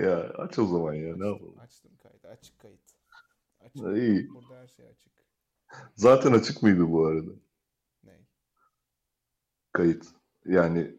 [0.00, 1.58] Ya aç o zaman ya ne yapalım.
[1.58, 2.28] Açtım kaydı.
[2.28, 2.80] Açık kayıt.
[3.60, 3.84] Açık.
[3.84, 4.28] Ha, iyi.
[4.34, 5.12] Burada her şey açık.
[5.94, 7.30] Zaten açık mıydı bu arada?
[8.04, 8.26] Ney?
[9.72, 10.06] Kayıt.
[10.46, 10.78] Yani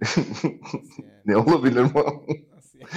[1.04, 1.22] yani?
[1.26, 1.92] ne olabilir mi?
[2.56, 2.90] Nasıl yani?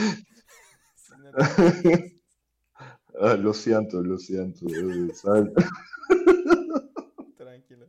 [3.45, 4.67] Lo siento, lo siento.
[4.69, 5.55] Evet, sen...
[7.39, 7.87] Tranquilo.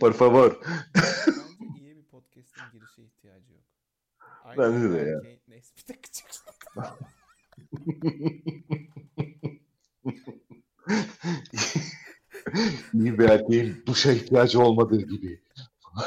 [0.00, 0.60] Por favor.
[1.60, 3.62] Bence iyi bir podcast'in girişe ihtiyacı yok.
[4.44, 5.20] Aynı Bence de ya.
[5.20, 6.26] Kane- Neyse bir dakika çık.
[12.94, 15.42] İyi bir erkeğin duşa ihtiyacı olmadığı gibi.
[15.84, 16.06] Sonra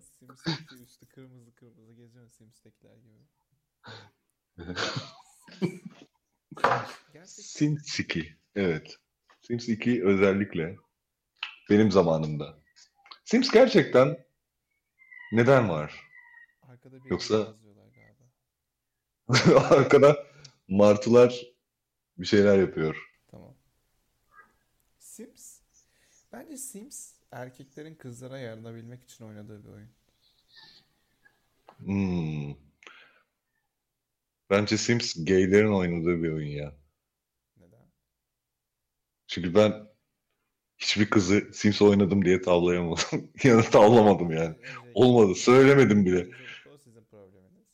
[0.00, 3.18] Sims'teki üstü kırmızı kırmızı geziyorsun Sims'tekiler gibi.
[7.26, 8.36] Sims 2.
[8.54, 8.96] Evet.
[9.42, 10.76] Sims 2 özellikle
[11.70, 12.58] benim zamanımda.
[13.24, 14.24] Sims gerçekten
[15.32, 16.00] neden var?
[16.62, 17.61] arkada bir Yoksa-.
[19.70, 20.26] Arkada
[20.68, 21.46] martılar
[22.18, 23.10] bir şeyler yapıyor.
[23.30, 23.54] Tamam.
[24.98, 25.60] Sims.
[26.32, 29.88] Bence Sims erkeklerin kızlara yaranabilmek için oynadığı bir oyun.
[31.78, 32.54] Hmm.
[34.50, 36.74] Bence Sims gaylerin oynadığı bir oyun ya.
[37.56, 37.86] Neden?
[39.26, 39.72] Çünkü ben
[40.78, 43.30] hiçbir kızı Sims oynadım diye tavlayamadım.
[43.44, 44.56] ya da tavlamadım yani.
[44.94, 45.34] Olmadı.
[45.34, 46.16] Söylemedim bile.
[46.16, 47.66] öncelikle o sizin probleminiz.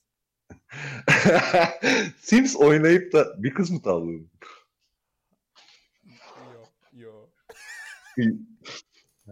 [2.20, 4.30] Sims oynayıp da bir kız mı tavladın?
[6.52, 7.28] Yo, yo.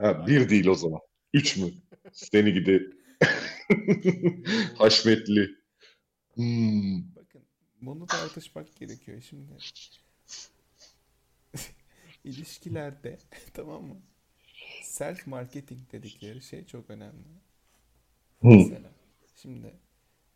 [0.01, 1.01] Ha, bir değil o zaman.
[1.33, 1.71] Üç mü?
[2.13, 2.91] Seni gidi
[4.79, 5.51] haşmetli.
[6.35, 7.15] Hmm.
[7.17, 7.43] Bakın
[7.81, 9.53] bunu tartışmak gerekiyor şimdi.
[12.25, 13.19] İlişkilerde
[13.55, 13.97] tamam mı?
[14.83, 17.25] Self marketing dedikleri şey çok önemli.
[18.43, 18.91] Mesela
[19.37, 19.75] şimdi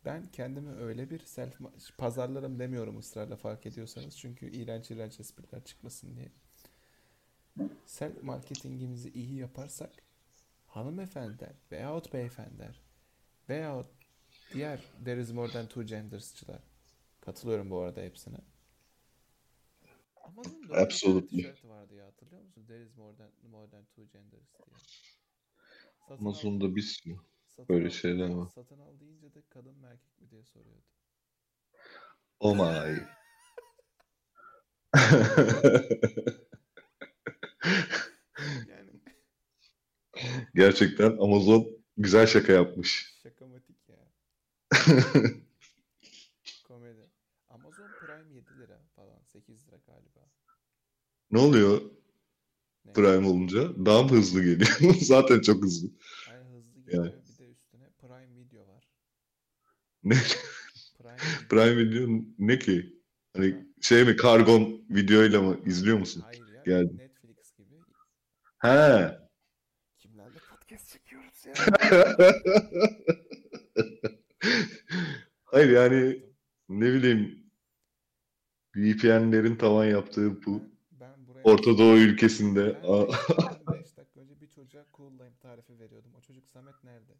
[0.05, 1.59] ben kendimi öyle bir self
[1.97, 6.31] pazarlarım demiyorum ısrarla fark ediyorsanız çünkü iğrenç iğrenç espriler çıkmasın diye.
[7.85, 9.91] Self marketingimizi iyi yaparsak
[10.67, 12.81] hanımefendiler veyahut beyefendiler
[13.49, 13.87] veyahut
[14.53, 16.63] diğer there is more than two genders'çılar
[17.21, 18.37] katılıyorum bu arada hepsine.
[20.37, 21.37] Öyle bir tane Absolutely.
[21.37, 22.65] tişört vardı ya hatırlıyor musun?
[22.67, 24.77] There is more than more than two genders diye.
[26.07, 27.15] Satın Amazon'da bir sürü.
[27.55, 28.47] Satın Böyle al- şeyler var.
[28.55, 30.85] Satın al deyince de kadın mı erkek mi diye soruyordu.
[32.39, 33.07] Oh my.
[38.69, 38.91] Yani
[40.55, 41.67] Gerçekten Amazon
[41.97, 43.15] güzel şaka yapmış.
[43.23, 43.97] şakamatik ya.
[46.67, 47.09] Komedi.
[47.49, 49.21] Amazon Prime 7 lira falan.
[49.23, 50.29] 8 lira galiba.
[51.31, 51.81] Ne oluyor
[52.85, 52.93] Ne?
[52.93, 53.85] Prime olunca?
[53.85, 54.95] Daha mı hızlı geliyor?
[55.01, 55.89] Zaten çok hızlı.
[56.31, 57.05] Ay hızlı geliyor.
[57.05, 57.15] Yani.
[57.29, 58.83] Bir de üstüne Prime Video var.
[60.03, 60.15] Ne?
[60.19, 61.47] Prime Video.
[61.49, 62.07] Prime Video
[62.39, 63.01] ne ki?
[63.37, 66.21] Hani şey mi kargon videoyla mı izliyor musun?
[66.25, 66.63] Hayır ya.
[66.65, 66.97] Geldim.
[66.97, 67.75] Netflix gibi.
[68.57, 69.17] He.
[69.99, 71.53] Kimlerle podcast çekiyoruz ya?
[75.45, 76.23] Hayır yani
[76.69, 77.51] ne bileyim
[78.75, 84.47] VPN'lerin tavan yaptığı bu Ben buraya Orta Doğu ülkesinde Ben Aa, 5 dakika önce bir
[84.47, 86.11] çocuğa cool lime tarifi veriyordum.
[86.17, 87.13] O çocuk Samet nerede?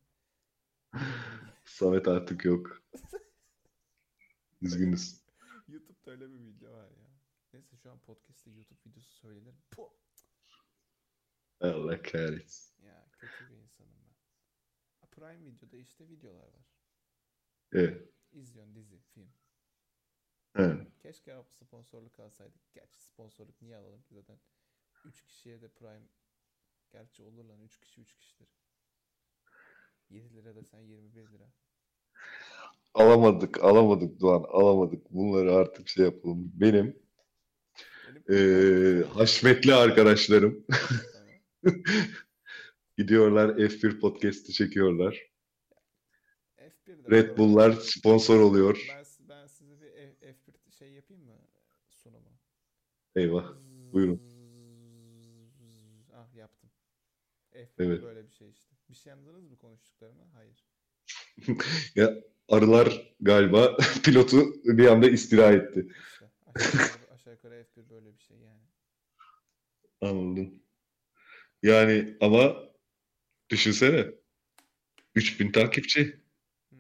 [1.82, 2.84] Samet artık yok.
[4.62, 5.26] Üzgünüz.
[5.68, 7.10] YouTube'da öyle bir video var ya.
[7.54, 9.56] Neyse şu an podcast'te YouTube videosu söylenir.
[9.72, 9.90] Puh!
[11.60, 12.84] Allah kahretsin.
[12.86, 14.16] Ya kötü bir insanım ben.
[15.00, 16.66] Ha, Prime Video'da işte videolar var.
[17.72, 18.14] Evet.
[18.32, 19.34] İzliyorsun dizi, film.
[20.54, 20.88] He.
[21.00, 22.74] Keşke abi sponsorluk alsaydık.
[22.74, 24.40] Gerçi sponsorluk niye alalım ki zaten
[25.06, 26.08] 3 kişiye de Prime
[26.92, 28.50] Gerçi olur lan 3 kişi 3 kişidir.
[30.12, 31.52] 7 lira da sen 21 lira.
[32.94, 35.12] Alamadık, alamadık Doğan, alamadık.
[35.12, 36.52] Bunları artık şey yapalım.
[36.54, 37.00] Benim
[38.30, 40.66] eee haşmetli arkadaşlarım
[42.98, 45.32] gidiyorlar F1 podcast'i çekiyorlar.
[46.58, 48.86] F1'de Red Bull'lar sponsor oluyor.
[48.90, 51.38] Ben, ben size bir F- F1 şey yapayım mı
[51.90, 52.30] sunumu?
[53.16, 53.54] Eyvah.
[53.94, 54.22] Buyurun.
[56.14, 56.70] Ah yaptım.
[57.52, 58.04] F1 Evet.
[58.04, 58.76] böyle bir şey işte.
[58.90, 59.51] Bir şey anladınız mı.
[61.96, 62.16] Ya
[62.50, 65.88] arılar galiba pilotu bir anda istila etti.
[66.14, 68.62] İşte aşağı yukarı, aşağı yukarı F1 böyle bir şey yani.
[70.02, 70.64] Anladım.
[71.64, 72.56] Yani ama
[73.50, 74.08] düşünsene.
[75.16, 76.22] 3000 takipçi.
[76.70, 76.80] Hmm,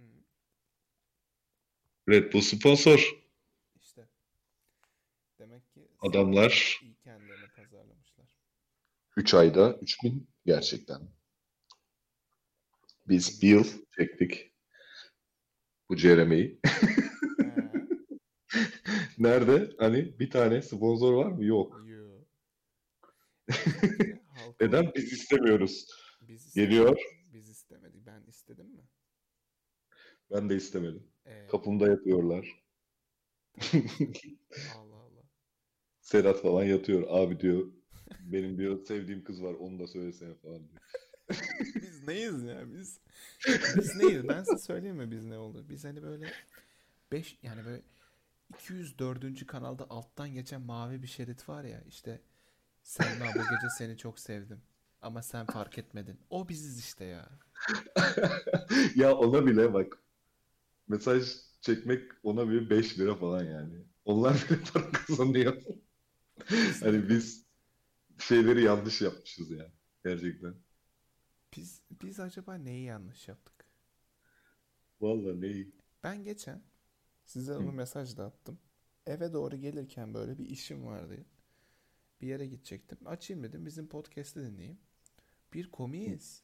[2.09, 3.15] Red Bull sponsor.
[3.81, 4.07] işte.
[5.39, 8.37] Demek ki Adamlar iyi kendilerini pazarlamışlar.
[9.17, 11.01] 3 ayda 3000 gerçekten.
[13.11, 13.63] Biz bir yıl
[13.97, 14.53] çektik.
[15.89, 16.59] bu Jeremy'yi.
[19.17, 19.69] Nerede?
[19.77, 21.45] Hani bir tane sponsor var mı?
[21.45, 21.85] Yok.
[24.61, 24.91] Neden?
[24.95, 25.87] Biz istemiyoruz.
[26.21, 26.97] Biz Geliyor.
[26.97, 27.33] istemedik.
[27.33, 28.05] Biz istemedik.
[28.05, 28.83] Ben istedim mi?
[30.31, 31.07] Ben de istemedim.
[31.25, 32.63] Ee, Kapımda yatıyorlar.
[34.75, 35.23] Allah Allah.
[36.01, 37.03] Sedat falan yatıyor.
[37.09, 37.71] Abi diyor.
[38.19, 39.53] Benim diyor sevdiğim kız var.
[39.53, 40.81] Onu da söylesene falan diyor.
[41.75, 43.00] Biz neyiz ya biz?
[43.75, 44.28] Biz neyiz?
[44.28, 45.66] Ben size söyleyeyim mi biz ne oldu?
[45.69, 46.31] Biz hani böyle
[47.12, 47.81] 5 yani böyle
[48.50, 49.48] 204.
[49.48, 52.22] kanalda alttan geçen mavi bir şerit var ya işte
[52.83, 54.62] Selma bu gece seni çok sevdim
[55.01, 56.19] ama sen fark etmedin.
[56.30, 57.30] O biziz işte ya.
[58.95, 59.98] Ya ona bile bak.
[60.88, 61.24] Mesaj
[61.62, 63.74] çekmek ona bile 5 lira falan yani.
[64.06, 65.62] Onlar bile para kazanıyor.
[66.80, 67.45] Hani biz
[68.19, 69.72] şeyleri yanlış yapmışız ya.
[70.06, 70.56] Gerçekten.
[71.56, 73.65] Biz biz acaba neyi yanlış yaptık?
[75.01, 75.65] Vallahi ne
[76.03, 76.62] Ben geçen
[77.25, 78.59] size onu mesaj da attım.
[79.06, 81.25] Eve doğru gelirken böyle bir işim vardı.
[82.21, 82.98] Bir yere gidecektim.
[83.06, 84.80] Açayım dedim bizim podcast'i dinleyeyim.
[85.53, 86.44] Bir komiyiz.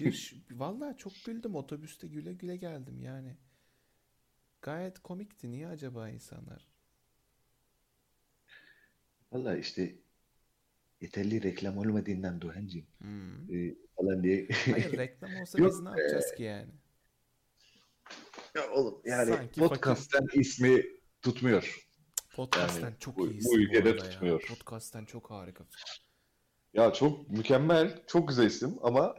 [0.00, 3.36] Bir vallahi çok güldüm otobüste güle güle geldim yani.
[4.62, 5.50] Gayet komikti.
[5.50, 6.68] Niye acaba insanlar?
[9.32, 10.01] Valla işte
[11.02, 13.54] yeterli reklam olmadığından Doğancığım Hmm.
[13.56, 14.48] e, falan diye.
[14.70, 16.68] Hayır reklam olsa Yok, biz ne yapacağız ki yani?
[18.54, 20.82] Ya oğlum yani Sanki podcast'ten ismi
[21.22, 21.88] tutmuyor.
[22.34, 23.96] Podcast'ten Yani çok bu- iyisin bu ülkede ya.
[23.96, 24.46] tutmuyor.
[24.48, 25.64] Podcast'ten çok harika.
[26.74, 29.14] Ya çok mükemmel, çok güzel isim ama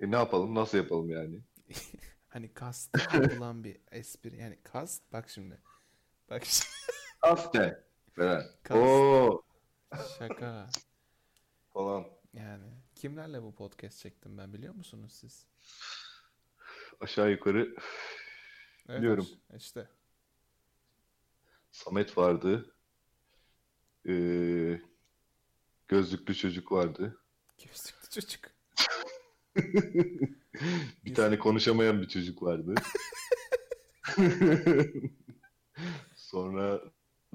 [0.00, 1.40] e, ne yapalım, nasıl yapalım yani?
[2.28, 4.36] Hani kastı yapılan bir espri.
[4.36, 5.62] Yani kast bak şimdi.
[6.30, 6.68] Bak şimdi.
[7.22, 8.42] Aste falan.
[8.62, 8.80] Kast.
[8.80, 9.42] Oo
[10.18, 10.66] Şaka.
[11.72, 12.06] falan.
[12.32, 15.46] Yani kimlerle bu podcast çektim ben biliyor musunuz siz?
[17.00, 17.76] Aşağı yukarı
[18.88, 19.26] Evet, Biliyorum.
[19.56, 19.88] işte.
[21.72, 22.74] Samet vardı.
[24.08, 24.80] Ee,
[25.88, 27.20] gözlüklü çocuk vardı.
[27.58, 28.50] Gözlüklü çocuk.
[31.04, 32.74] Bir tane konuşamayan bir çocuk vardı.
[36.16, 36.80] Sonra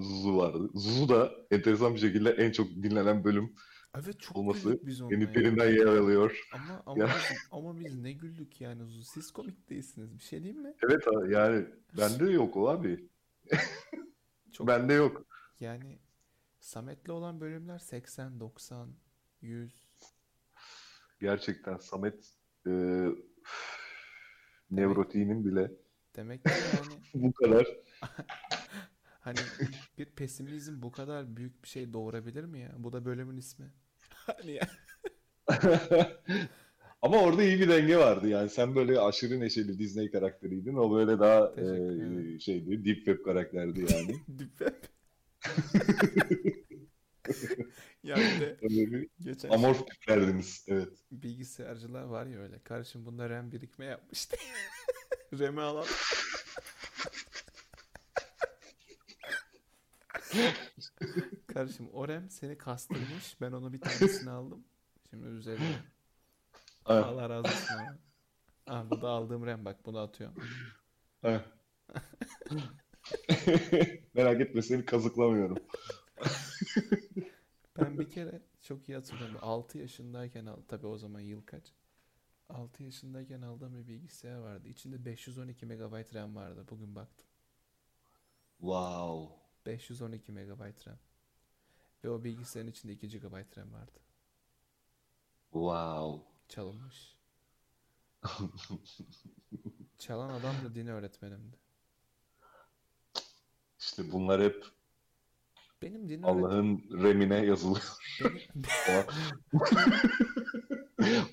[0.01, 0.69] Zuzu vardı.
[0.73, 3.55] Zuzu da enteresan bir şekilde en çok dinlenen bölüm
[3.95, 6.39] Evet çok olması güldük biz beni derinden yer alıyor.
[6.53, 7.07] Ama ama Ya.
[7.07, 9.03] biz, ama biz ne güldük yani Zuzu.
[9.03, 10.13] Siz komik değilsiniz.
[10.19, 10.73] Bir şey diyeyim mi?
[10.83, 11.65] Evet abi, yani
[11.97, 13.09] bende yok o abi.
[14.51, 15.25] Çok Bende yok.
[15.59, 15.99] yani
[16.59, 18.89] Samet'le olan bölümler 80, 90,
[19.41, 19.87] 100.
[21.19, 22.33] Gerçekten Samet
[22.67, 22.71] e,
[24.71, 25.71] nevrotiğinin bile
[26.15, 27.67] Demek ki yani bu kadar
[29.21, 29.39] hani
[29.97, 32.71] bir pesimizm bu kadar büyük bir şey doğurabilir mi ya?
[32.77, 33.65] Bu da bölümün ismi.
[34.09, 34.67] Hani ya.
[37.01, 41.19] Ama orada iyi bir denge vardı yani sen böyle aşırı neşeli Disney karakteriydin o böyle
[41.19, 44.15] daha e, şeydi deep web karakterdi yani.
[44.27, 44.73] Deep Web.
[48.03, 50.89] Ya bir de Böyle bir geçen amorf tiplerdiniz evet.
[51.11, 52.59] bilgisayarcılar var ya öyle.
[52.59, 54.37] Kardeşim bunda RAM birikme yapmıştı.
[55.39, 55.89] RAM'i alalım.
[61.47, 63.41] Kardeşim o RAM seni kastırmış.
[63.41, 64.65] Ben onu bir tanesini aldım.
[65.09, 65.83] Şimdi üzerine.
[66.83, 67.97] Ha, Allah razı olsun abi.
[68.67, 70.35] Ah bu da aldığım RAM bak bunu atıyorum.
[71.21, 71.45] ha.
[74.13, 75.57] Merak etme seni kazıklamıyorum.
[77.79, 79.37] Ben bir kere çok iyi hatırlıyorum.
[79.41, 80.65] 6 yaşındayken aldım.
[80.67, 81.73] Tabii o zaman yıl kaç?
[82.49, 84.67] 6 yaşındayken aldığım bir bilgisayar vardı.
[84.67, 86.65] İçinde 512 MB RAM vardı.
[86.69, 87.27] Bugün baktım.
[88.59, 89.40] Wow.
[89.65, 90.97] 512 MB RAM.
[92.03, 93.99] Ve o bilgisayarın içinde 2 GB RAM vardı.
[95.51, 96.27] Wow.
[96.47, 97.17] Çalınmış.
[99.97, 101.57] Çalan adam da din öğretmenimdi.
[103.79, 104.65] İşte bunlar hep
[105.81, 107.97] Benim din Allah'ın remine yazılıyor.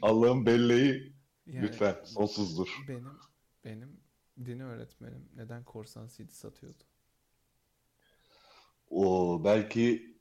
[0.02, 1.12] Allah'ın belleği
[1.46, 2.84] yani lütfen sonsuzdur.
[2.88, 3.18] benim
[3.64, 4.00] benim
[4.44, 6.84] din öğretmenim neden korsan CD satıyordu?
[8.90, 10.16] O belki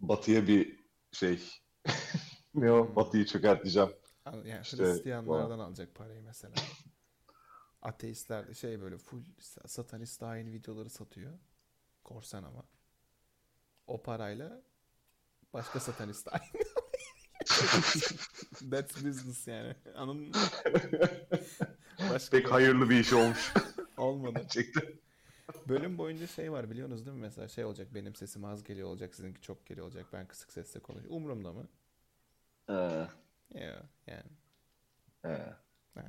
[0.00, 1.48] batıya bir şey
[2.54, 3.90] ne o batıyı çökerteceğim.
[4.44, 6.54] Yani İşte Hristiyanlardan alacak parayı mesela.
[7.82, 11.38] Ateistler de şey böyle full sa- satanist hain videoları satıyor.
[12.04, 12.64] Korsan ama.
[13.86, 14.62] O parayla
[15.52, 16.50] başka satanist hain.
[18.70, 19.74] That's business yani.
[20.06, 20.32] Mı?
[22.10, 23.52] Başka Pek hayırlı bir iş olmuş
[23.96, 24.38] olmadı.
[24.42, 25.05] gerçekten.
[25.68, 27.20] Bölüm boyunca şey var biliyorsunuz değil mi?
[27.20, 30.80] Mesela şey olacak benim sesim az geliyor olacak sizinki çok geliyor olacak ben kısık sesle
[30.80, 31.16] konuşuyorum.
[31.16, 31.68] Umurumda mı?
[32.68, 33.08] Ee,
[33.54, 34.30] Ya yani.
[35.24, 35.56] ee.
[35.94, 36.02] Ha.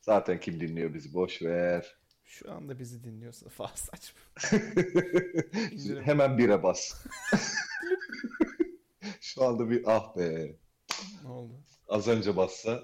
[0.00, 1.96] Zaten kim dinliyor bizi boş ver.
[2.24, 4.20] Şu anda bizi dinliyorsa falan saçma.
[6.04, 7.06] Hemen bire bas.
[9.20, 10.56] Şu anda bir ah be.
[11.22, 11.64] Ne oldu?
[11.88, 12.82] Az önce bassa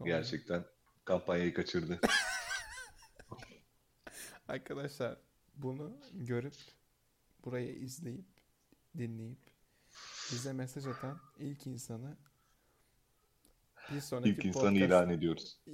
[0.00, 0.08] Ne oldu?
[0.08, 0.64] gerçekten
[1.04, 2.00] kampanyayı kaçırdı.
[4.48, 5.16] Arkadaşlar
[5.56, 6.54] bunu görüp
[7.44, 8.26] burayı izleyip
[8.98, 9.38] dinleyip
[10.32, 12.16] bize mesaj atan ilk insanı
[13.92, 15.58] bir sonraki İlk insan podcast- ilan ediyoruz.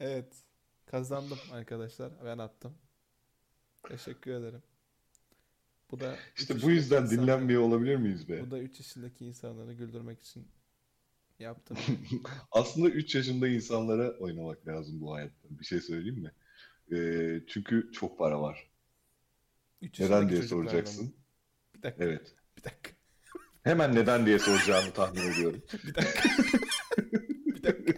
[0.00, 0.34] Evet.
[0.86, 2.12] Kazandım arkadaşlar.
[2.24, 2.74] Ben attım.
[3.88, 4.62] Teşekkür ederim.
[5.90, 8.46] Bu da İşte bu yüzden insanları- dinlenmiyor olabilir miyiz be?
[8.46, 10.48] Bu da 3 yaşındaki insanları güldürmek için
[11.38, 11.78] yaptım.
[12.52, 15.48] Aslında 3 yaşında insanlara oynamak lazım bu hayatta.
[15.50, 16.32] Bir şey söyleyeyim mi?
[16.92, 18.70] Ee, çünkü çok para var.
[19.82, 21.14] 3 Neden diye soracaksın.
[21.74, 22.04] Bir dakika.
[22.04, 22.34] Evet.
[22.56, 22.90] Bir dakika.
[23.62, 25.62] Hemen neden diye soracağını tahmin ediyorum.
[25.84, 26.28] Bir dakika.
[27.46, 27.94] bir dakika.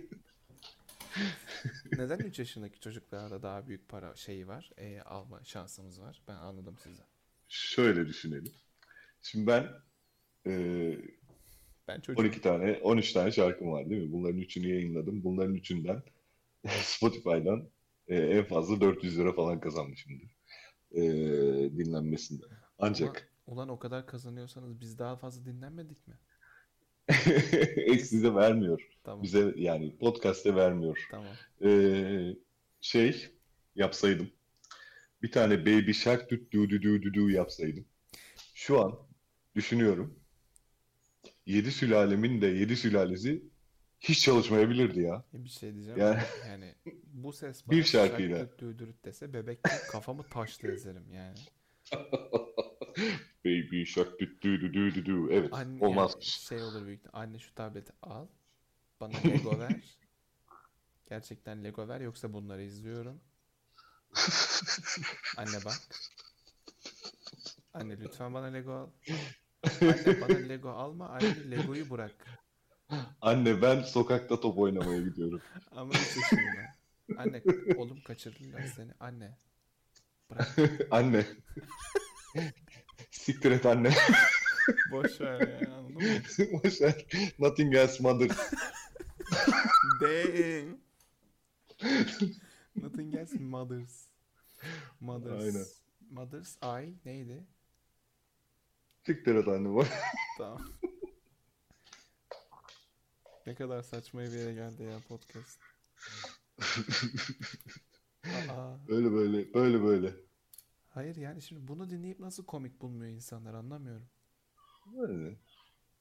[1.92, 4.70] Neden 3 yaşındaki çocuklarda daha büyük para şeyi var?
[4.76, 6.22] E, alma şansımız var.
[6.28, 7.02] Ben anladım sizi.
[7.48, 8.52] Şöyle düşünelim.
[9.22, 9.68] Şimdi ben
[10.46, 10.52] e,
[11.88, 12.20] Ben çocuğum.
[12.20, 14.12] 12 tane, 13 tane şarkım var değil mi?
[14.12, 15.24] Bunların üçünü yayınladım.
[15.24, 16.02] Bunların üçünden
[16.82, 17.68] Spotify'dan
[18.08, 20.36] e, en fazla 400 lira falan kazanmışımdır.
[20.92, 21.02] E,
[21.78, 22.44] dinlenmesinde.
[22.78, 26.14] Ancak Ulan o kadar kazanıyorsanız biz daha fazla dinlenmedik mi?
[28.00, 28.88] size vermiyor.
[29.04, 29.22] Tamam.
[29.22, 31.08] Bize yani podcast'te vermiyor.
[31.10, 31.34] Tamam.
[31.64, 32.36] Ee,
[32.80, 33.28] şey
[33.74, 34.30] yapsaydım.
[35.22, 37.84] Bir tane Baby Shark dü dü dü dü dü yapsaydım.
[38.54, 38.98] Şu an
[39.54, 40.20] düşünüyorum.
[41.46, 43.42] Yedi sülalemin de yedi sülalesi
[44.00, 45.24] hiç çalışmayabilirdi ya.
[45.34, 46.00] E, Bir şey diyeceğim.
[46.00, 46.74] Yani- Yani
[47.04, 48.38] bu ses Bir şarkıyla.
[48.38, 49.58] şarkı döydürüt dese bebek
[49.90, 51.38] kafamı taşla ezerim yani.
[53.44, 55.26] Baby Shark dü dü dü dü dü.
[55.32, 56.10] Evet Anne olmaz.
[56.14, 58.26] yani şey olur büyük Anne şu tableti al.
[59.00, 59.98] Bana Lego ver.
[61.08, 63.20] Gerçekten Lego ver yoksa bunları izliyorum.
[65.36, 65.78] Anne bak.
[67.74, 68.90] Anne lütfen bana Lego al.
[69.80, 71.08] Anne bana Lego alma.
[71.08, 72.14] Anne Lego'yu bırak.
[73.20, 75.40] Anne ben sokakta top oynamaya gidiyorum.
[75.70, 76.74] Ama yaşında.
[77.18, 77.42] Anne
[77.76, 78.92] oğlum kaçırırlar seni.
[79.00, 79.38] Anne.
[80.30, 80.56] Bırak.
[80.90, 81.26] Anne.
[83.10, 83.90] Siktir et anne.
[84.90, 86.02] Boş ver ya anladın mı?
[86.52, 87.06] Boş ver.
[87.38, 88.30] Nothing else mother.
[90.00, 90.78] Dang.
[92.76, 94.06] Nothing else mothers.
[95.00, 95.42] Mothers.
[95.42, 95.66] Aynen.
[96.10, 97.46] Mothers I neydi?
[99.06, 99.84] Siktir anne.
[100.38, 100.62] Tamam.
[103.46, 105.60] Ne kadar saçma bir yere geldi ya podcast.
[108.50, 110.14] Aa, Böyle böyle böyle böyle.
[110.88, 114.08] hayır yani şimdi bunu dinleyip nasıl komik bulmuyor insanlar anlamıyorum.
[114.86, 115.36] Böyle.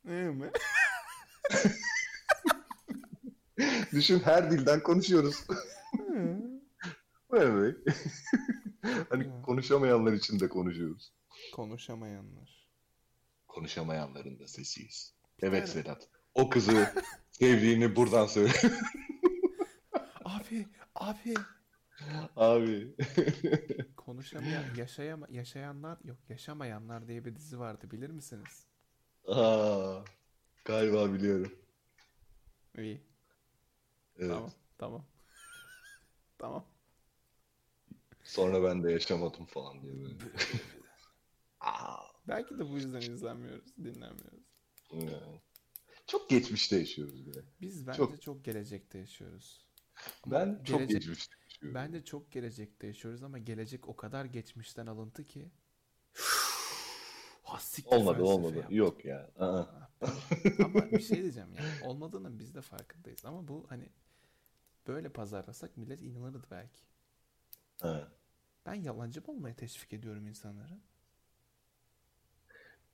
[0.03, 0.51] Ne mi?
[3.91, 5.47] Düşün her dilden konuşuyoruz.
[7.31, 7.75] Böyle
[9.09, 9.41] hani Ya.
[9.41, 11.13] konuşamayanlar için de konuşuyoruz.
[11.53, 12.64] Konuşamayanlar.
[13.55, 15.15] Konuşamayanların da sesiyiz.
[15.41, 16.09] Evet tane- Sedat.
[16.33, 16.93] O kızı
[17.31, 18.53] sevdiğini buradan söyle.
[20.25, 21.45] Abi, abi.
[22.35, 22.95] Abi.
[23.97, 28.67] Konuşamayan, yaşayama, yaşayanlar yok, yaşamayanlar diye bir dizi vardı bilir misiniz?
[29.27, 30.01] Aa,
[30.65, 31.51] galiba biliyorum.
[32.77, 33.01] İyi,
[34.19, 34.29] Evet.
[34.31, 35.05] tamam, tamam.
[36.37, 36.65] Tamam.
[38.23, 40.15] Sonra ben de yaşamadım falan diye böyle.
[42.27, 44.43] Belki de bu yüzden izlenmiyoruz, dinlenmiyoruz.
[44.91, 45.19] ya.
[46.07, 47.41] Çok geçmişte yaşıyoruz bile.
[47.61, 49.67] Biz bence Çok- çok, gelecekte yaşıyoruz.
[50.23, 51.75] Ama Ben çok gelecek- geçmişte yaşıyorum.
[51.75, 55.51] Bence çok gelecekte yaşıyoruz ama gelecek o kadar geçmişten alıntı ki.
[57.43, 58.55] Ha, siktir Olmadı olmadı.
[58.57, 58.75] yaptım.
[58.77, 59.31] Yok ya.
[59.39, 59.65] Aa.
[60.65, 61.63] Ama bir şey diyeceğim ya.
[61.89, 63.25] Olmadığının biz de farkındayız.
[63.25, 63.89] Ama bu hani
[64.87, 66.83] böyle pazarlasak millet inanırdı belki.
[67.81, 68.11] Ha.
[68.65, 70.79] Ben yalancı olmaya teşvik ediyorum insanları?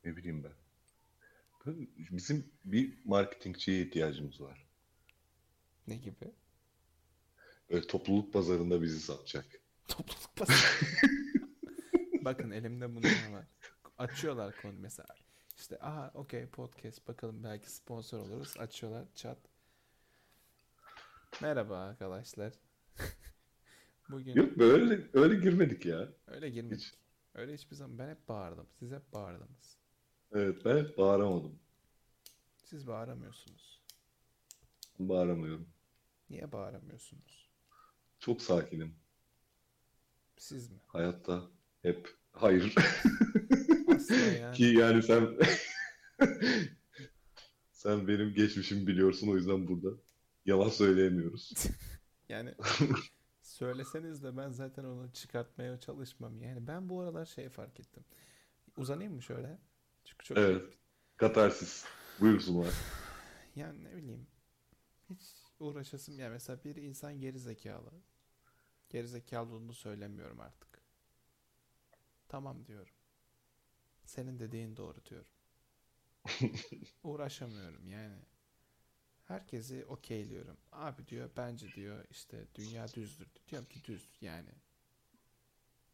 [0.04, 0.52] Ne bileyim ben.
[1.66, 4.68] Böyle Bizim bir marketingçiye ihtiyacımız var.
[5.88, 6.32] Ne gibi?
[7.70, 9.46] Öyle topluluk pazarında bizi satacak.
[9.88, 10.58] Topluluk pazarı.
[12.22, 13.46] Bakın elimde bunlar var.
[13.98, 15.16] Açıyorlar konu mesela.
[15.58, 18.54] İşte aha okey podcast bakalım belki sponsor oluruz.
[18.58, 19.38] Açıyorlar chat.
[21.42, 22.54] Merhaba arkadaşlar.
[24.10, 26.10] Bugün Yok böyle öyle girmedik ya.
[26.28, 26.80] öyle girmedik.
[26.80, 26.94] Hiç.
[27.34, 28.68] Öyle hiçbir zaman ben hep bağırdım.
[28.80, 29.81] Siz hep bağırdınız.
[30.34, 31.60] Evet ben bağıramadım.
[32.58, 33.82] Siz bağıramıyorsunuz.
[35.00, 35.70] Bağıramıyorum.
[36.30, 37.50] Niye bağıramıyorsunuz?
[38.20, 38.96] Çok sakinim.
[40.38, 40.78] Siz mi?
[40.88, 41.44] Hayatta
[41.82, 42.76] hep hayır.
[44.40, 44.56] Yani.
[44.58, 45.28] Ki yani sen
[47.72, 49.90] sen benim geçmişimi biliyorsun o yüzden burada
[50.46, 51.54] yalan söyleyemiyoruz.
[52.30, 52.56] Yani
[53.42, 56.42] söyleseniz de ben zaten onu çıkartmaya çalışmam.
[56.42, 58.06] Yani ben bu aralar şey fark ettim.
[58.78, 59.58] Uzanayım mı şöyle?
[60.24, 60.78] Çok Evet.
[61.18, 61.86] Katarsis.
[62.20, 62.74] Buyursunlar.
[63.56, 64.28] Yani ne bileyim.
[65.10, 65.22] Hiç
[65.60, 67.92] uğraşasım ya mesela bir insan geri zekalı.
[68.90, 70.82] Geri zekalı olduğunu söylemiyorum artık.
[72.28, 72.94] Tamam diyorum.
[74.06, 75.28] Senin dediğin doğru diyorum.
[77.04, 78.20] Uğraşamıyorum yani.
[79.28, 80.58] Herkesi okeyliyorum.
[80.72, 83.28] Abi diyor bence diyor işte dünya düzdür.
[83.50, 84.50] Diyorum ki düz yani.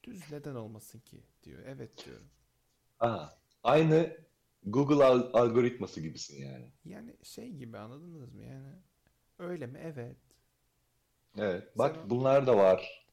[0.04, 1.64] Düz neden olmasın ki diyor.
[1.66, 2.30] Evet diyorum.
[3.00, 3.28] Aa,
[3.64, 4.18] aynı
[4.64, 6.72] Google al- algoritması gibisin yani.
[6.86, 8.74] Yani şey gibi anladınız mı yani?
[9.40, 9.80] Öyle mi?
[9.84, 10.18] Evet.
[11.38, 11.78] Evet.
[11.78, 13.08] Bak Sen- bunlar da var.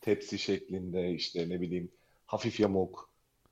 [0.00, 1.92] Tepsi şeklinde işte ne bileyim
[2.26, 3.10] hafif yamuk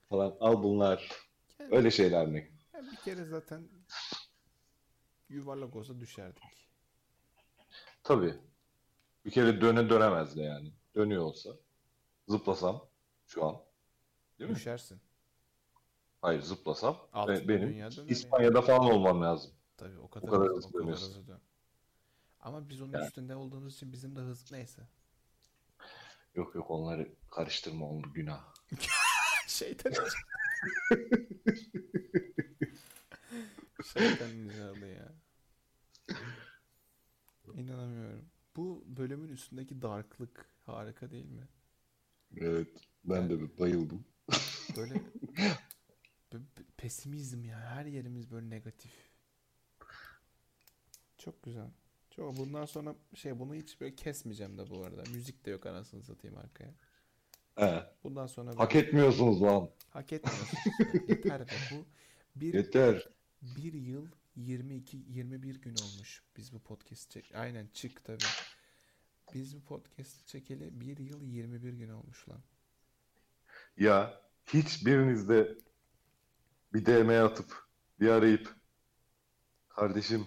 [0.09, 0.37] falan.
[0.41, 1.13] Al bunlar.
[1.59, 2.51] Yani, Öyle şeyler mi?
[2.75, 3.69] yani bir kere zaten
[5.29, 6.45] yuvarlak olsa düşerdik.
[8.05, 8.35] Tabii.
[9.25, 10.73] Bir kere döne dönemezdi yani.
[10.95, 11.51] Dönüyor olsa.
[12.29, 12.89] Zıplasam
[13.27, 13.57] şu an.
[14.39, 14.57] Değil mi?
[14.57, 15.01] Düşersin.
[16.23, 19.53] Hayır zıplasam Altın be- benim İspanya'da falan olmam lazım.
[19.77, 21.41] Tabii o kadar, kadar hızlı, hızlı o hızlı dön.
[22.41, 23.07] Ama biz onun Yani.
[23.07, 24.83] üstünde olduğumuz için bizim de hız neyse.
[26.35, 28.55] Yok yok onları karıştırma onu günah.
[29.47, 29.93] Şeytan
[33.85, 35.13] Şeytan icadı ya.
[37.55, 38.25] İnanamıyorum.
[38.57, 41.49] Bu bölümün üstündeki darklık harika değil mi?
[42.37, 42.69] Evet
[43.05, 44.05] ben de bayıldım.
[44.77, 44.95] Böyle
[46.77, 47.61] pesimizm ya.
[47.61, 48.93] Her yerimiz böyle negatif.
[51.19, 51.71] Çok güzel.
[52.11, 55.03] Çok bundan sonra şey bunu hiç böyle kesmeyeceğim de bu arada.
[55.11, 56.75] Müzik de yok anasını satayım arkaya.
[57.55, 59.71] He, Bundan sonra hak böyle- etmiyorsunuz lan.
[59.91, 60.59] hak etmiyorsun.
[61.09, 61.53] Yeter be.
[61.73, 61.85] Bu
[62.37, 63.09] bir Yeter.
[63.43, 67.33] bir yıl 22 21 gün olmuş biz bu podcast çek.
[67.35, 68.25] Aynen çık tabii.
[69.35, 72.41] Biz bu podcast çekeli bir yıl 21 gün olmuş lan.
[73.77, 75.59] Ya hiçbiriniz de
[76.75, 77.67] bir DM'ye atıp
[78.01, 78.55] bir arayıp
[79.69, 80.27] kardeşim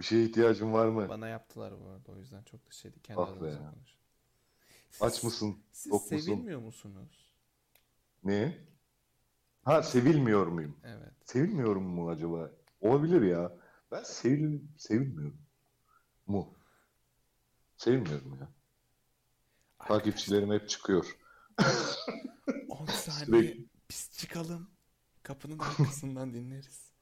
[0.00, 1.08] bir şeye ihtiyacın var mı?
[1.08, 3.98] Bana yaptılar bu arada o yüzden çok da şeydi kendi Ah be konuşun.
[5.00, 5.62] Aç mısın?
[5.72, 6.16] Siz Tok musun?
[6.26, 7.32] sevilmiyor musunuz?
[8.24, 8.58] Ne?
[9.64, 10.76] Ha sevilmiyor muyum?
[10.84, 11.12] Evet.
[11.24, 12.50] Sevilmiyorum mu acaba?
[12.80, 13.52] Olabilir ya.
[13.90, 15.38] Ben sevil sevilmiyorum
[16.26, 16.54] mu?
[17.76, 18.48] Sevilmiyorum ya.
[19.88, 21.16] Takipçilerim hep çıkıyor.
[22.68, 23.66] 10 saniye Sürekli.
[23.90, 24.70] biz çıkalım.
[25.28, 26.92] Kapının arkasından dinleriz.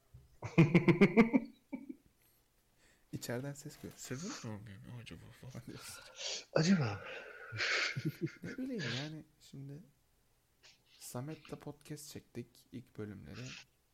[3.12, 3.92] İçeriden ses geliyor.
[3.96, 6.04] Sevilmiyor muyum acaba falan diyorsun.
[6.52, 7.04] Acaba?
[8.42, 9.82] Ne bileyim yani şimdi
[10.98, 13.46] Samet'le podcast çektik ilk bölümleri.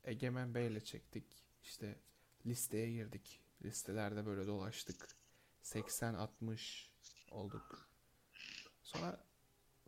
[0.05, 1.25] Egemen Bey'le çektik.
[1.62, 2.01] İşte
[2.47, 3.40] listeye girdik.
[3.64, 5.09] Listelerde böyle dolaştık.
[5.62, 6.88] 80-60
[7.31, 7.90] olduk.
[8.83, 9.25] Sonra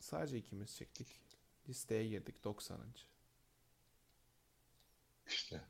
[0.00, 1.20] sadece ikimiz çektik.
[1.68, 2.94] Listeye girdik 90.
[5.26, 5.60] İşte.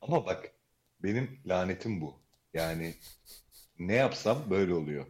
[0.00, 0.52] Ama bak
[1.02, 2.22] benim lanetim bu.
[2.54, 2.94] Yani
[3.78, 5.06] ne yapsam böyle oluyor.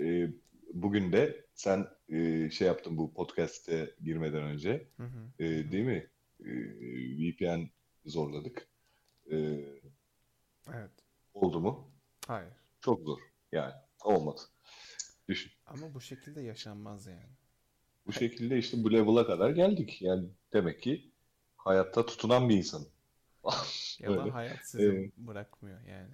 [0.00, 0.28] Ee,
[0.74, 5.44] bugün de sen e, şey yaptın bu podcast'e girmeden önce Hı hı.
[5.44, 6.10] e, değil mi?
[6.40, 6.50] E,
[7.18, 7.70] VPN
[8.04, 8.68] zorladık.
[9.30, 9.36] E,
[10.74, 10.90] Evet.
[11.34, 11.90] oldu mu?
[12.26, 12.52] Hayır.
[12.80, 13.18] Çok zor.
[13.52, 13.72] Yani
[14.04, 14.40] olmadı.
[15.28, 15.52] Düşün.
[15.66, 17.30] Ama bu şekilde yaşanmaz yani.
[18.06, 20.02] Bu şekilde işte bu level'a kadar geldik.
[20.02, 21.10] Yani demek ki
[21.64, 22.82] hayatta tutunan bir insan.
[23.98, 24.30] Ya Öyle.
[24.30, 25.12] da hayat sizi Evet.
[25.16, 26.10] bırakmıyor yani.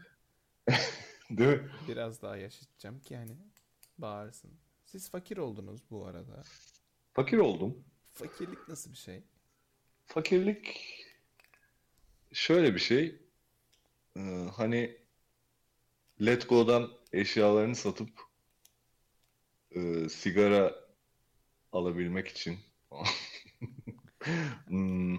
[1.31, 1.71] Değil mi?
[1.89, 3.37] Biraz daha yaşayacağım ki hani
[3.99, 4.51] bağırsın.
[4.85, 6.43] Siz fakir oldunuz bu arada.
[7.13, 7.85] Fakir oldum.
[8.15, 9.23] Fakirlik nasıl bir şey?
[10.07, 10.81] Fakirlik
[12.33, 13.23] şöyle bir şey.
[14.17, 14.97] Ee, hani
[16.21, 18.11] Let Go'dan eşyalarını satıp
[19.71, 20.75] e, sigara
[21.73, 22.59] alabilmek için
[24.67, 25.17] Hmm,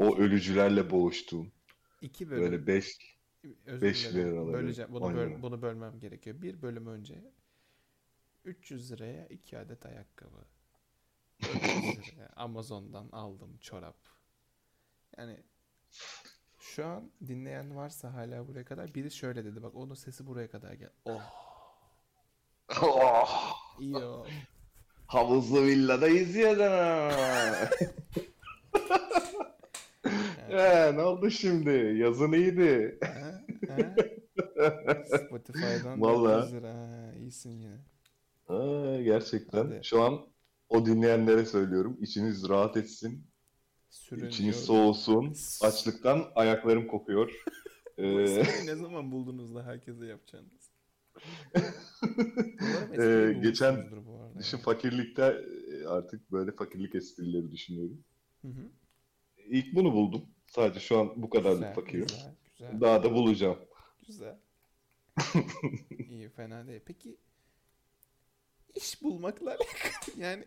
[0.00, 1.52] o ölücülerle boğuştuğum
[2.00, 2.42] İki bölüm.
[2.42, 2.98] böyle 5
[3.66, 4.28] Özür beş dilerim.
[4.30, 4.92] lira alabilir, Böleceğim.
[4.92, 6.42] Bunu, böl- bunu bölmem gerekiyor.
[6.42, 7.32] Bir bölüm önce
[8.44, 10.44] 300 liraya iki adet ayakkabı.
[11.42, 11.52] 400
[12.16, 13.96] liraya Amazon'dan aldım çorap.
[15.18, 15.36] Yani
[16.58, 19.62] şu an dinleyen varsa hala buraya kadar biri şöyle dedi.
[19.62, 20.90] Bak onun sesi buraya kadar gel.
[21.04, 21.50] Oh
[22.82, 24.26] Oh, iyi o.
[25.06, 27.10] havuzlu villadayız ya da.
[30.50, 31.98] Ee, ne oldu şimdi?
[31.98, 32.98] Yazın iyiydi.
[33.04, 33.44] Ha?
[33.68, 33.94] Ha?
[35.04, 36.42] Spotify'dan Vallahi.
[36.42, 36.74] 400 lira.
[36.74, 37.76] Ha, iyisin yine.
[38.48, 39.64] Aa, gerçekten.
[39.64, 39.80] Hadi.
[39.82, 40.20] Şu an
[40.68, 41.98] o dinleyenlere söylüyorum.
[42.00, 43.26] İçiniz rahat etsin.
[43.90, 45.34] Sürün İçiniz soğusun.
[45.62, 47.32] Açlıktan ayaklarım kokuyor.
[47.98, 50.70] Ee, ne zaman buldunuz da herkese yapacağınız?
[52.98, 53.88] Ee, geçen.
[54.42, 55.22] Şu fakirlikte
[55.72, 58.04] e, artık böyle fakirlik esprileri düşünüyorum.
[58.42, 58.70] Hı hı.
[59.48, 60.22] İlk bunu buldum.
[60.50, 62.06] Sadece şu an bu kadarlık Güzel, fakirim.
[62.06, 63.58] güzel, güzel, Daha da bulacağım.
[64.06, 64.38] güzel.
[66.10, 66.80] İyi, fena değil.
[66.86, 67.16] Peki
[68.74, 70.44] iş bulmakla alakalı yani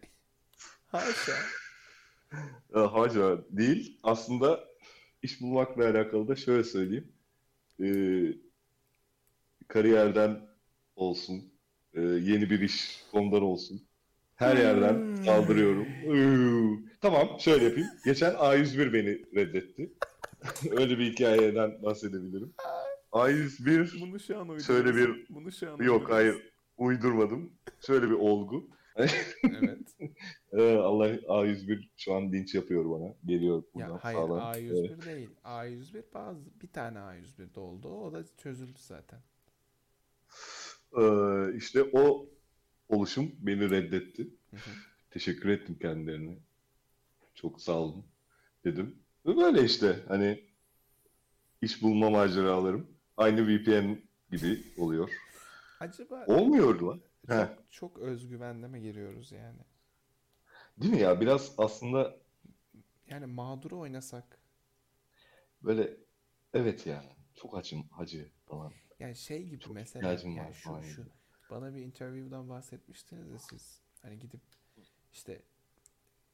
[0.88, 1.36] haşa.
[2.76, 4.00] E, Haca değil.
[4.04, 4.64] Aslında
[5.22, 7.12] iş bulmakla alakalı da şöyle söyleyeyim.
[7.84, 7.88] E,
[9.68, 10.42] kariyerden
[10.96, 11.54] olsun,
[11.94, 13.82] e, yeni bir iş ondan olsun.
[14.36, 15.24] Her yerden Hmm.
[15.26, 15.88] saldırıyorum.
[17.04, 17.90] Tamam, şöyle yapayım.
[18.06, 19.94] Geçen A101 beni reddetti.
[20.72, 22.54] Öyle bir hikayeden bahsedebilirim.
[23.12, 24.74] A101 Bunu şu an uyduruyorsun.
[24.74, 27.54] Şöyle bir- Bunu şu an yok hayır uydurmadım.
[27.86, 28.70] Şöyle bir olgu.
[29.44, 29.80] Evet.
[30.52, 33.14] Ee, Allah A101 şu an linç yapıyor bana.
[33.26, 34.54] Geliyor buradan Ya hayır sağdan.
[34.54, 35.30] A101 değil.
[35.44, 37.88] A101 bazı bir tane A101'de oldu.
[37.88, 39.20] O da çözüldü zaten.
[41.02, 42.30] Ee, işte o
[42.90, 44.28] oluşum beni reddetti.
[45.10, 46.38] Teşekkür ettim kendilerine.
[47.36, 48.06] Çok sağ olun
[48.66, 49.04] dedim.
[49.26, 50.44] Ve böyle işte hani
[51.62, 53.98] iş bulma maceralarım aynı VPN
[54.32, 55.10] gibi oluyor.
[55.80, 57.02] Acaba Olmuyor lan.
[57.28, 57.48] Heh.
[57.48, 59.60] çok, çok özgüvenle mi giriyoruz yani?
[60.78, 61.22] Değil mi ya?
[61.22, 62.16] Biraz aslında
[63.10, 64.40] Yani mağduru oynasak.
[65.62, 65.98] böyle
[66.54, 68.74] evet yani çok açım hacı falan.
[69.00, 71.10] Yani şey gibi Çok mesela ihtiyacım var yani şu şu gibi.
[71.50, 73.82] bana bir interview'dan bahsetmiştiniz ya siz.
[74.02, 74.42] Hani gidip
[75.12, 75.42] işte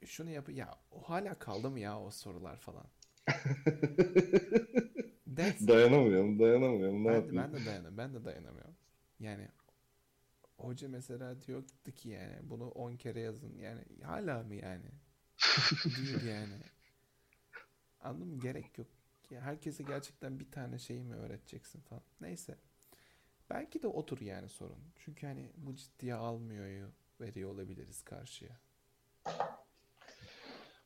[0.05, 2.85] şunu yap ya o hala kaldı mı ya o sorular falan.
[5.67, 7.03] Dayanamıyorum, dayanamıyorum.
[7.03, 7.37] Ne ben, yapayım?
[7.37, 7.97] ben de dayanamıyorum.
[7.97, 8.75] Ben de dayanamıyorum.
[9.19, 9.47] Yani
[10.57, 13.57] hoca mesela diyordu ki yani bunu 10 kere yazın.
[13.57, 14.85] Yani hala mı yani?
[15.97, 16.57] Değil yani.
[18.01, 18.39] Anladın mı?
[18.39, 18.87] Gerek yok.
[19.29, 22.03] Ya herkese gerçekten bir tane şeyi mi öğreteceksin falan.
[22.21, 22.55] Neyse.
[23.49, 24.83] Belki de otur yani sorun.
[24.95, 26.89] Çünkü hani bu ciddiye almıyor
[27.21, 28.59] veriyor olabiliriz karşıya.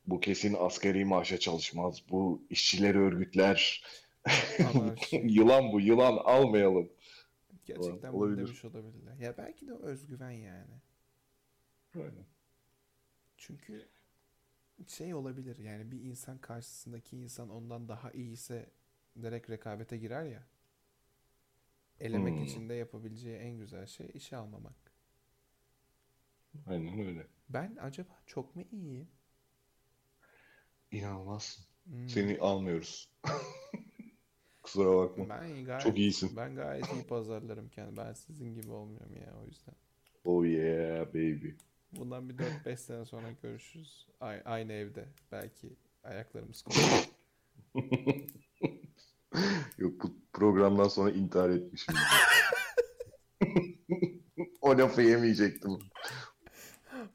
[0.07, 2.03] Bu kesin askeri maaşa çalışmaz.
[2.09, 3.83] Bu işçileri örgütler.
[5.11, 6.89] Yılan bu, yılan almayalım.
[7.65, 9.17] Gerçekten bunu demiş olabilirler.
[9.17, 10.81] Ya belki de özgüven yani.
[13.37, 13.89] Çünkü
[14.87, 18.69] şey olabilir yani bir insan karşısındaki insan ondan daha iyiyse
[19.21, 20.47] direkt rekabete girer ya.
[21.99, 22.41] Elemek Hmm.
[22.41, 24.93] için de yapabileceği en güzel şey işe almamak.
[26.65, 27.27] Aynen öyle.
[27.49, 29.07] Ben acaba çok mu iyiyim?
[30.93, 31.59] İnanılmaz.
[31.85, 32.09] Hmm.
[32.09, 33.09] Seni almıyoruz.
[34.63, 35.29] Kusura bakma.
[35.29, 36.35] Ben gayet Çok iyisin.
[36.37, 37.97] ben gayet iyi pazarlarım kendimi.
[37.97, 39.75] Ben sizin gibi olmuyorum ya o yüzden.
[40.25, 41.49] Oh yeah baby.
[41.91, 44.07] Bundan bir 4-5 sene sonra görüşürüz.
[44.21, 45.05] A- aynı evde.
[45.31, 45.69] Belki
[46.03, 47.09] ayaklarımız konuşur.
[49.77, 51.95] Yok bu programdan sonra intihar etmişim.
[54.61, 55.71] o lafı yemeyecektim.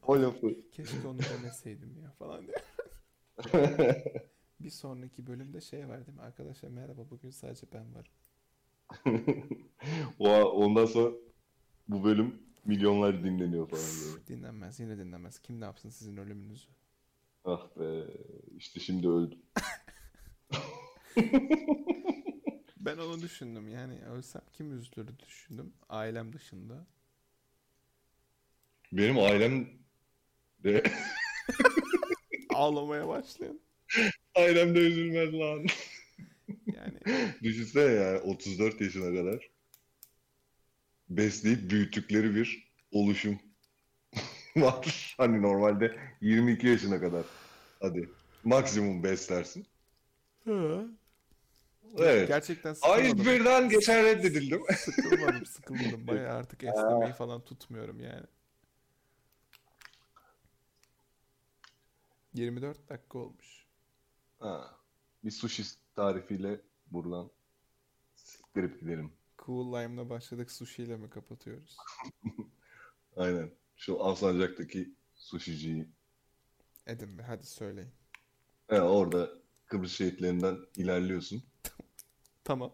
[0.07, 0.71] O lafı.
[0.73, 2.57] Keşke onu demeseydim ya falan diye.
[4.61, 6.23] Bir sonraki bölümde şey var değil mi?
[6.23, 8.13] Arkadaşlar merhaba bugün sadece ben varım.
[10.19, 11.15] O, ondan sonra
[11.89, 14.27] bu bölüm milyonlar dinleniyor falan böyle.
[14.27, 15.39] Dinlenmez yine dinlenmez.
[15.39, 16.69] Kim ne yapsın sizin ölümünüzü?
[17.45, 18.05] Ah be
[18.57, 19.39] işte şimdi öldüm.
[22.81, 25.73] Ben onu düşündüm yani ölsem kim üzülür düşündüm.
[25.89, 26.87] Ailem dışında.
[28.93, 29.69] Benim ailem
[30.65, 30.83] de
[32.59, 33.61] Ağlamaya başlayan.
[34.35, 35.67] ailem de üzülmez lan.
[36.67, 36.99] Yani
[37.43, 39.51] Düşünsene yani 34 yaşına kadar
[41.09, 43.39] besleyip büyüttükleri bir oluşum
[44.57, 45.15] var.
[45.19, 47.25] Hani normalde 22 yaşına kadar
[47.81, 48.11] hadi
[48.45, 49.67] maksimum beslersin.
[51.99, 52.29] Evet.
[52.29, 53.25] gerçekten sıkılmadım.
[53.25, 54.63] A101'den geçen reddedildim.
[54.77, 56.07] Sıkılmadım sıkılmadım.
[56.07, 58.27] Bayağı artık esnemeyi falan tutmuyorum yani.
[62.39, 63.67] 24 dakika olmuş.
[64.39, 64.79] Ha,
[65.25, 65.63] bir sushi
[65.95, 67.31] tarifiyle buradan
[68.15, 69.13] siktirip gidelim.
[69.47, 71.77] Cool Lime'la başladık sushi ile mi kapatıyoruz?
[73.17, 73.51] Aynen.
[73.77, 75.89] Şu Alsancak'taki sushiciyi.
[76.87, 77.91] Edin be hadi söyleyin.
[78.69, 79.31] He, orada
[79.67, 81.43] Kıbrıs şehitlerinden ilerliyorsun.
[82.45, 82.73] Tamam.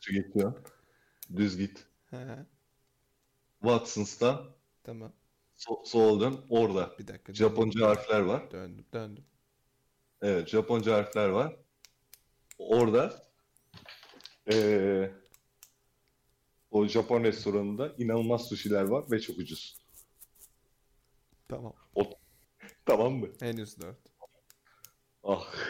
[0.00, 0.62] Şu geçiyor.
[1.36, 1.86] Düz git.
[2.10, 2.46] He,
[3.60, 4.50] Watson's'tan
[4.84, 5.12] tamam.
[5.56, 6.40] So sola dön.
[6.50, 7.34] Orada Bir dakika.
[7.34, 7.88] Japonca döndüm.
[7.88, 8.50] harfler var.
[8.50, 9.24] Döndüm döndüm.
[10.22, 11.56] Evet, Japonca harfler var.
[12.58, 13.22] Orada
[14.50, 15.12] eee,
[16.70, 19.78] o Japon restoranında inanılmaz sushi'ler var ve çok ucuz.
[21.48, 21.72] Tamam.
[22.86, 23.28] Tamam mı?
[23.40, 23.96] Henüz 4.
[25.24, 25.54] Ah.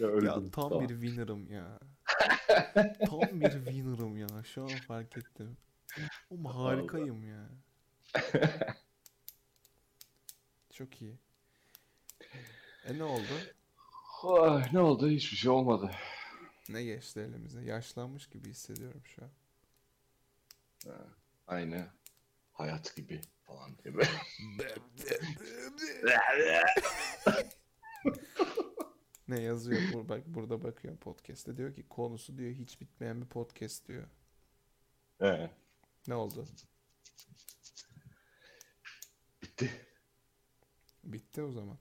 [0.00, 0.26] Ya öldüm.
[0.26, 0.80] Ya tam Tamam.
[0.88, 1.78] bir winner'ım ya.
[3.10, 4.26] Tam bir winner'ım ya.
[4.44, 5.56] Şu an fark ettim.
[6.30, 7.48] Oğlum harikayım ya.
[10.72, 11.18] Çok iyi.
[12.84, 13.32] E ne oldu?
[14.22, 15.08] Ay, ne oldu?
[15.08, 15.90] Hiçbir şey olmadı.
[16.68, 17.62] Ne geçti elimize?
[17.62, 19.30] Yaşlanmış gibi hissediyorum şu an.
[21.46, 21.86] Aynı
[22.52, 24.04] hayat gibi falan böyle.
[29.28, 29.80] Ne yazıyor?
[29.92, 31.56] Bur bak burada bakıyorum podcast'te.
[31.56, 34.04] Diyor ki konusu diyor hiç bitmeyen bir podcast diyor.
[35.18, 35.50] He,
[36.08, 36.46] Ne oldu?
[39.54, 39.70] Bitti.
[41.04, 41.78] Bitti o zaman.